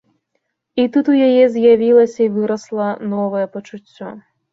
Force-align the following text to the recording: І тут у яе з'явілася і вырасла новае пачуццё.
І 0.83 0.85
тут 0.93 1.11
у 1.13 1.17
яе 1.27 1.43
з'явілася 1.55 2.19
і 2.25 2.29
вырасла 2.37 2.87
новае 3.13 3.45
пачуццё. 3.59 4.09